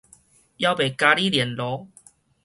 [0.03, 0.09] 猶未咖
[1.13, 1.87] 哩嗹囉